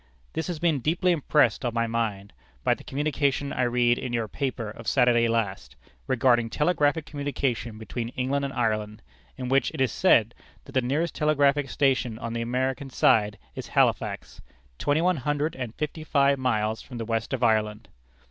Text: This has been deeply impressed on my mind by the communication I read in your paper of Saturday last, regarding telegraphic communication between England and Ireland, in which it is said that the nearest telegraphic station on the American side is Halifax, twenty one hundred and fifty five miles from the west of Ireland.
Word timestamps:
This 0.33 0.47
has 0.47 0.57
been 0.57 0.79
deeply 0.79 1.11
impressed 1.11 1.63
on 1.63 1.75
my 1.75 1.85
mind 1.85 2.33
by 2.63 2.73
the 2.73 2.83
communication 2.83 3.53
I 3.53 3.61
read 3.69 3.99
in 3.99 4.13
your 4.13 4.27
paper 4.27 4.71
of 4.71 4.87
Saturday 4.87 5.27
last, 5.27 5.75
regarding 6.07 6.49
telegraphic 6.49 7.05
communication 7.05 7.77
between 7.77 8.09
England 8.15 8.43
and 8.43 8.51
Ireland, 8.51 9.03
in 9.37 9.47
which 9.47 9.69
it 9.75 9.79
is 9.79 9.91
said 9.91 10.33
that 10.65 10.71
the 10.71 10.81
nearest 10.81 11.13
telegraphic 11.13 11.69
station 11.69 12.17
on 12.17 12.33
the 12.33 12.41
American 12.41 12.89
side 12.89 13.37
is 13.53 13.67
Halifax, 13.67 14.41
twenty 14.79 15.01
one 15.03 15.17
hundred 15.17 15.55
and 15.55 15.75
fifty 15.75 16.03
five 16.03 16.39
miles 16.39 16.81
from 16.81 16.97
the 16.97 17.05
west 17.05 17.31
of 17.31 17.43
Ireland. 17.43 17.87